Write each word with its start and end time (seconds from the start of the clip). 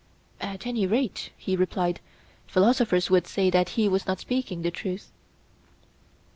At 0.39 0.65
any 0.65 0.87
rate, 0.87 1.29
he 1.37 1.55
replied, 1.55 1.99
philosophers 2.47 3.11
would 3.11 3.27
say 3.27 3.51
that 3.51 3.69
he 3.77 3.87
was 3.87 4.07
not 4.07 4.19
speaking 4.19 4.63
the 4.63 4.71
truth. 4.71 5.11